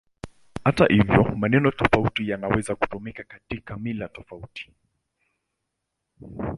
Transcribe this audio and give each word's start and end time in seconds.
Hata 0.63 0.85
hivyo, 0.85 1.23
maneno 1.23 1.71
tofauti 1.71 2.29
yanaweza 2.29 2.75
kutumika 2.75 3.23
katika 3.23 3.77
mila 3.77 4.07
tofauti. 4.09 4.71